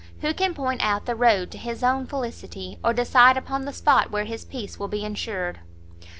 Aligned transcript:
who 0.21 0.33
can 0.33 0.55
point 0.55 0.81
out 0.83 1.05
the 1.05 1.13
road 1.13 1.51
to 1.51 1.59
his 1.59 1.83
own 1.83 2.07
felicity, 2.07 2.79
or 2.83 2.91
decide 2.91 3.37
upon 3.37 3.65
the 3.65 3.71
spot 3.71 4.09
where 4.09 4.25
his 4.25 4.43
peace 4.43 4.79
will 4.79 4.87
be 4.87 5.05
ensured!" 5.05 5.59